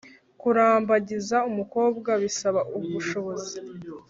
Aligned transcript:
kurambagiza 0.41 1.37
umukobwa 1.49 2.11
bisaba 2.23 2.61
ubushobozi 2.77 3.55